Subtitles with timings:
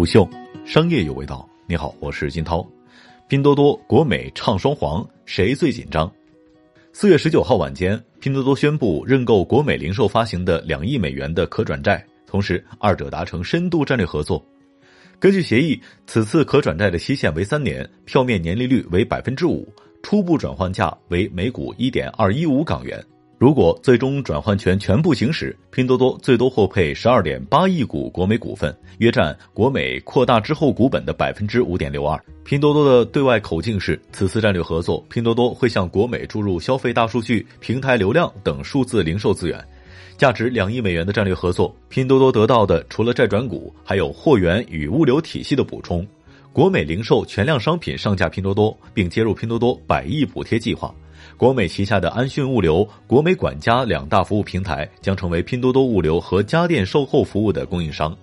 [0.00, 0.26] 不秀，
[0.64, 1.46] 商业有味道。
[1.66, 2.66] 你好，我是金涛。
[3.28, 6.10] 拼多多、国美唱双簧，谁最紧张？
[6.90, 14.42] 四月十九号晚间，拼多多宣布认购国美零售发行的两亿美元的可转债，同时二者达成深度战略合作。
[15.18, 19.68] 根据协议，此次可转债的期限为三年，票面年利率为百分之五，
[20.02, 23.04] 初步转换价为每股一点二一五港元。
[23.40, 32.22] 如果最终转换权全部行使，拼多多最多获配十二点八亿股国美股份，约占国美扩大之后股本的百分之五点六二。
[32.44, 39.58] 拼多多的对外口径是，此次战略合作，拼多多会向国美注入消费大数据、平台流量等数字零售资源，
[40.18, 46.06] 价值两亿美元的战略合作，拼多多得到的除了债转股，还有货源与物流体系的补充。
[46.52, 50.94] 国美零售全量商品上架拼多多，并接入拼多多百亿补贴计划。
[51.36, 58.16] 国美旗下的安迅物流、国美管家两大服务平台将成为拼多多物流和家电售后服务的供应商。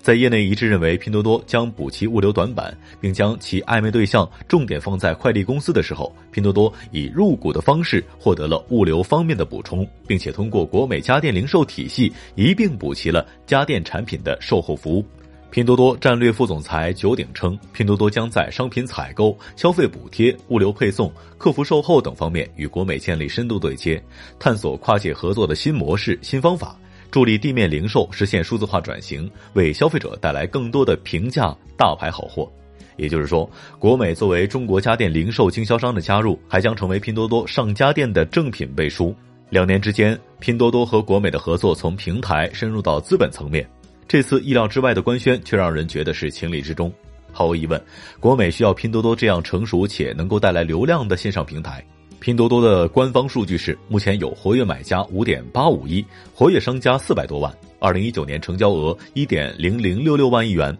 [0.00, 15.04] 在业内一致认为拼多多将补齐物流短板，并将其暧昧对象重点放在快递公司的时候，拼多多以入股的方式获得了物流方面的补充，并且通过国美家电零售体系一并补齐了家电产品的售后服务。
[15.52, 24.02] 拼多多战略副总裁九鼎称，拼多多将在商品采购、消费补贴、物流配送、客服售后等方面与国美建立深度对接，
[24.38, 26.74] 探索跨界合作的新模式、新方法，
[27.10, 32.50] 助力地面零售实现数字化转型，为消费者带来更多的平价大牌好货。
[32.96, 39.14] 也就是说，国美作为中国家电零售经销商的加入，还将成为拼多多上家电的正品背书。
[39.50, 43.68] 两年之间，拼多多和国美的合作从平台深入到资本层面。
[44.06, 46.92] 这次意料之外的官宣，却让人觉得是情理之中。
[47.32, 47.82] 毫无疑问，
[48.20, 51.82] 国美需要拼多多这样成熟且能够带来流量的线上平台。
[52.20, 60.76] 拼多多的官方数据是，目前有活跃买家五点八五亿，活跃商家四百多万，二零一九年成交额一点零零六六万亿元。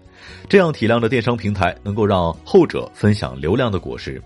[0.48, 4.22] 这样体量的电商平台，能够让后者分享流量的果实。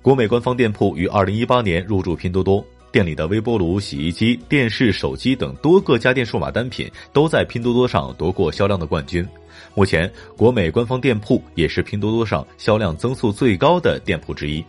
[0.00, 2.64] 国美官方店铺于二零一八年入驻拼多多。
[2.98, 9.24] 店里的微波炉、洗衣机、电视、手机等多个家电数码单品都在拼多多上夺过销量的冠军。
[9.72, 14.64] 目前，国美官方店铺也是拼多多上销量增速最高的店铺之一。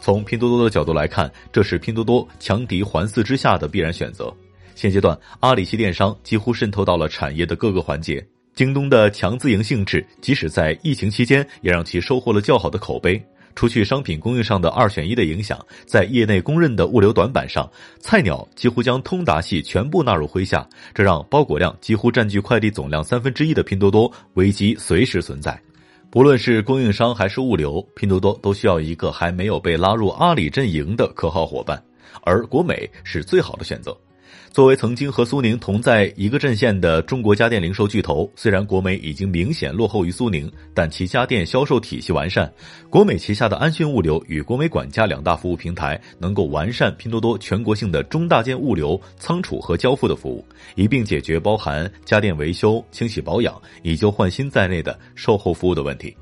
[0.00, 4.34] 从拼多多的角度来看，这是拼多多强敌环伺之下的必然选择。
[4.74, 8.26] 现阶段，阿里系电商几乎渗透到了产业的各个环节。
[8.54, 13.22] 京东的强自营性质，即使在疫情期间，也让其收获了较好的口碑。
[13.58, 20.64] 除去商品供应上的二选一的影响，在业内公认的物流短板上，菜鸟几乎将通达系全部纳入麾下，
[20.94, 25.60] 这让包裹量几乎占据快递总量三分之一的拼多多危机随时存在。
[26.08, 31.82] 不论是供应商还是物流，拼多多都需要一个还没有被拉入阿里阵营的可靠伙伴，
[32.22, 33.92] 而国美是最好的选择。
[34.50, 42.52] 作为曾经和苏宁同在一个阵线的中国家电零售巨头，虽然国美已经明显落后于苏宁，但其家电销售体系完善。
[42.90, 56.16] 国美旗下的安迅物流与国美管家两大服务平台，能够完善拼多多全国性的中大件物流、仓储和交付的服务，一并解决包含家电维修、清洗保养、以旧换新在内的售后服务的问题。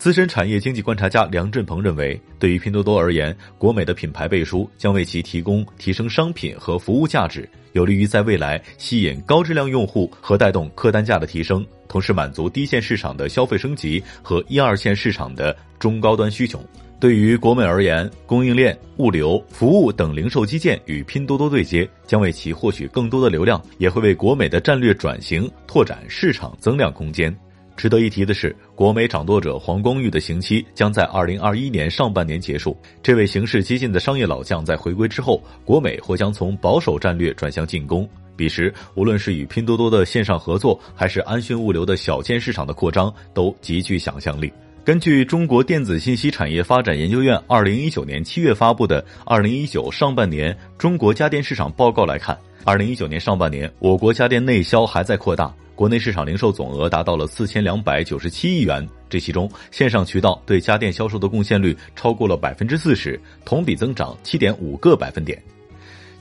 [0.00, 16.58] 资深产业经济观察家梁振鹏认为，对于拼多多而言，国美的品牌背书将为其提供提升商品和服务价值，有利于在未来吸引高质量用户和带动客单价的提升，同时满足低线市场的消费升级和一二线市场的中高端需求。
[16.98, 27.34] 对于国美而言，供应链、物流、服务等零售基建与拼多多对接，将为其获取更多的流量，也会为国美的战略转型拓展市场增量空间。
[27.80, 32.76] 值得一提的是，国美掌舵者黄光裕的刑期将在二零二一年上半年结束。
[33.02, 38.06] 这位行事激进的商业老将在回归之后，国美或将从保守战略转向进攻。
[38.36, 44.52] 彼时，无论是与拼多多的线上合作，还是安迅物流的小件市场的扩张，都极具想象力。
[44.84, 55.50] 根据中国电子信息产业发展研究院二零一九年七月发布的《二零一九上半年中国家电市场报告》来看，二零一九年上半年，我国家电内销还在扩大。
[55.80, 65.42] 国内市场零售总额达到了四千两百九十七亿元，这其中线上渠道对家电销售的贡献率超过了百分之四十，同比增长七点五个百分点。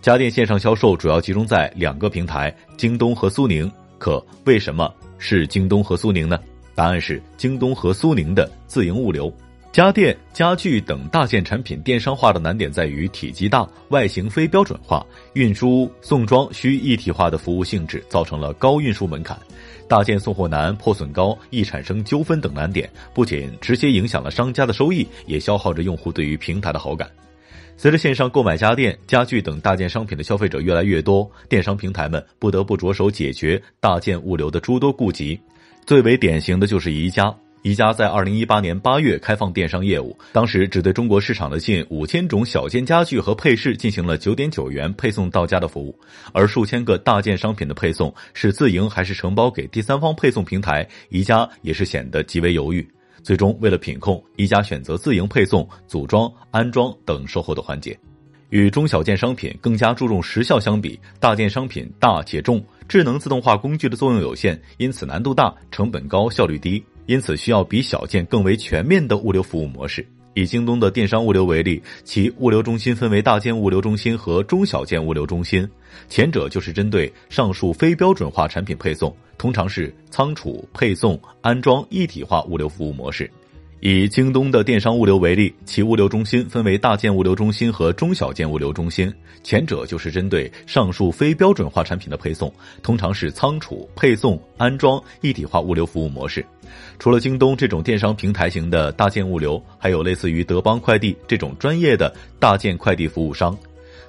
[0.02, 3.70] 家电线上销售主要集中在两个平台：京东和苏宁。
[3.98, 6.40] 可为什么是京东和苏宁呢？
[6.74, 9.30] 答案是京东和苏宁的自营物流。
[9.72, 19.38] 家电、家具等大件产品电商化的难点在于体积大、外形非标准化、运输送装需一体化的服务性质，造成了高运输门槛。
[19.88, 27.08] 大件送货难、破损高、易产生纠纷等难点，不仅直接影响了商家的收益，也消耗着用户对于平台的好感。
[27.78, 35.40] 随着线上购买家电、家具等大件商品的消费者越来越多，电商平台们不得不着手解决大件物流的诸多顾及。
[35.86, 37.34] 最为典型的就是宜家。
[37.62, 45.94] 宜家在二零一八年八月开放电商业务，当时只对中国市场的近五千种小件家具和配饰进行了九点九元配送到家的服务，
[46.32, 52.88] 而数千个大件商品的配送是自营还是承包给第三方配送平台，宜家也是显得极为犹豫。
[53.22, 57.98] 最终，为了品控，宜家选择自营配送、组装、安装等售后的环节。
[58.52, 66.84] 与中小件商品更加注重时效相比，大件商品大且重，智能自动化工具的作用有限，因此难度大、成本高、效率低。
[67.10, 70.06] 因此，需要比小件更为全面的物流服务模式。
[70.36, 75.68] 以京东的电商物流为例，其物流中心分为大件物流中心和中小件物流中心，
[76.08, 83.28] 前者就是针对上述非标准化产品配送，通常是仓储、配送、安装一体化物流服务模式。
[83.82, 92.54] 以京东的电商物流为例，其物流中心分为大件物流中心和中小件物流中心，前者就是针对上述非标准化产品的配送，
[92.84, 96.46] 通常是仓储、配送、安装一体化物流服务模式。
[97.00, 103.58] 除了京东这种电商平台型的大件物流，还有类似于德邦快递这种专业的大件快递服务商。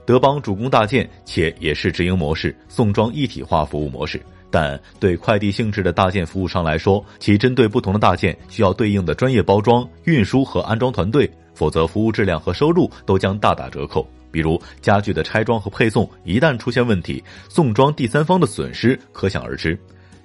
[0.04, 4.20] 德邦主攻大件，且也是直营模式、送装一体化服务模式。
[4.50, 14.06] 但对快递性质的大件服务商来说，其针对不同的大件需要对应的专业包装、运输和安装团队，否则服务质量和收入都将大打折扣。
[14.32, 19.78] 比如家具的拆装和配送，一旦出现问题，送装第三方的损失可想而知。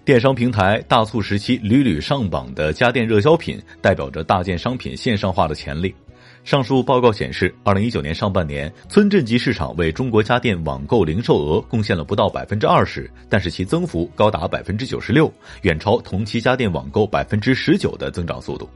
[0.04, 5.94] 电商平台大促时期屡屡上榜的家电热销品，代表着大件商品线上化的潜力。
[6.45, 15.33] 上述报告显示，二零一九年上半年，村镇级市场为中国家电网购零售额贡献了不到百分之二十，但是其增幅高达百分之九十六，
[15.63, 18.69] 远超同期家电网购百分之十九的增长速度。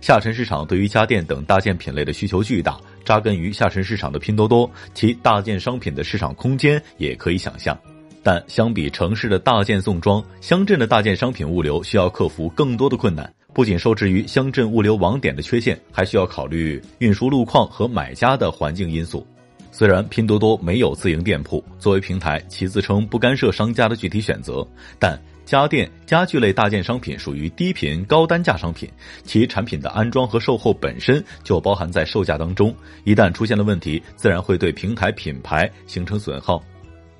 [0.00, 7.76] 下沉市场对于家电等大件品类的需求巨大，扎根于下沉市场的拼多多，其大件商品的市场空间也可以想象。
[8.22, 13.34] 但相比城市的大件送装，乡镇的大件商品物流需要克服更多的困难。
[13.60, 19.26] 不仅受制于乡镇物流网点的缺陷，还需要考虑运输路况和买家的环境因素。
[19.70, 24.66] 虽然拼多多没有自营店铺，作为平台，其自称不干涉商家的具体选择，
[24.98, 28.88] 但家电、家具类大件商品属于低频高单价商品，
[29.24, 32.74] 其产品的安装和售后本身就包含在售价当中，
[33.04, 36.64] 一旦出现了问题，自然会对平台品牌形成损耗。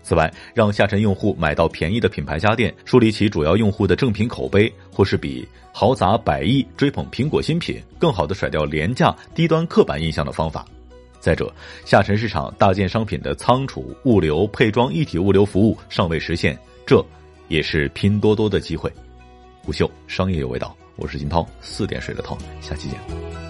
[0.02, 10.66] 此外，让下沉用户买到便宜的品牌家电，树立起主要用户的正品口碑，或是比豪砸百亿追捧苹果新品更好的甩掉廉价低端刻板印象的方法。
[11.20, 11.52] 再者，
[11.84, 17.04] 下沉市场大件商品的仓储、物流、配装一体物流服务尚未实现，这
[17.48, 18.90] 也是拼多多的机会。
[19.62, 23.49] 虎嗅商业有味道，我是金涛，四点水的涛，下期见。